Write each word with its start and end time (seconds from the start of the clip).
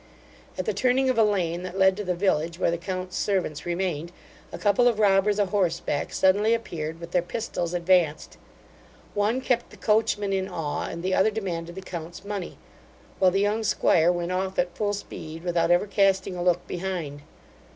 At 0.57 0.65
the 0.65 0.73
turning 0.73 1.11
of 1.11 1.17
a 1.19 1.23
lane, 1.23 1.61
that 1.61 1.77
led 1.77 1.95
to 1.97 2.03
the 2.03 2.15
village 2.15 2.57
where 2.57 2.71
the 2.71 2.77
count's 2.79 3.15
servants 3.15 3.67
remained, 3.67 4.11
a 4.51 4.57
couple 4.57 4.87
of 4.87 4.97
robbers 4.99 5.37
a 5.37 5.45
horseback 5.45 6.11
suddenly 6.11 6.55
appeared, 6.55 6.99
with 6.99 7.11
their 7.11 7.21
pistols 7.21 7.75
advanced: 7.75 8.37
one 9.13 9.41
kept 9.41 9.69
the 9.69 9.77
coachman 9.77 10.33
in 10.33 10.49
awe, 10.49 10.87
and 10.89 11.03
the 11.03 11.13
other 11.13 11.29
demanded 11.29 11.75
the 11.75 11.81
count's 11.83 12.25
money, 12.25 12.57
while 13.19 13.29
the 13.29 13.41
young 13.41 13.63
'squire 13.63 14.11
went 14.11 14.31
off 14.31 14.57
at 14.57 14.75
full 14.75 14.93
speed, 14.93 15.43
without 15.43 15.69
ever 15.69 15.85
casting 15.85 16.35
a 16.35 16.41
look 16.41 16.65
behind. 16.67 17.21